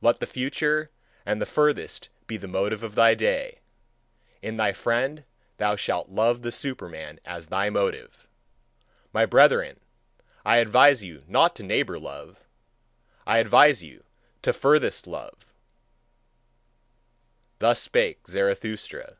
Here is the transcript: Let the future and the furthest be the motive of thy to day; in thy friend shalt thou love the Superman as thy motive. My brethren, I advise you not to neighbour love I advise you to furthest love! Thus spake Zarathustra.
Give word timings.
Let 0.00 0.18
the 0.18 0.26
future 0.26 0.90
and 1.24 1.40
the 1.40 1.46
furthest 1.46 2.08
be 2.26 2.36
the 2.36 2.48
motive 2.48 2.82
of 2.82 2.96
thy 2.96 3.12
to 3.12 3.16
day; 3.16 3.60
in 4.42 4.56
thy 4.56 4.72
friend 4.72 5.22
shalt 5.76 6.08
thou 6.08 6.12
love 6.12 6.42
the 6.42 6.50
Superman 6.50 7.20
as 7.24 7.46
thy 7.46 7.70
motive. 7.70 8.26
My 9.12 9.26
brethren, 9.26 9.78
I 10.44 10.56
advise 10.56 11.04
you 11.04 11.22
not 11.28 11.54
to 11.54 11.62
neighbour 11.62 12.00
love 12.00 12.42
I 13.24 13.38
advise 13.38 13.80
you 13.80 14.02
to 14.42 14.52
furthest 14.52 15.06
love! 15.06 15.54
Thus 17.60 17.80
spake 17.80 18.26
Zarathustra. 18.26 19.18